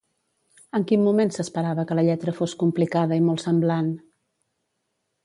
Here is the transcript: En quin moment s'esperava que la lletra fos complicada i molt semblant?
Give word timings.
En 0.77 0.85
quin 0.91 1.03
moment 1.07 1.31
s'esperava 1.35 1.85
que 1.91 1.97
la 1.99 2.05
lletra 2.07 2.35
fos 2.39 2.55
complicada 2.65 3.21
i 3.21 3.23
molt 3.29 3.45
semblant? 3.47 3.93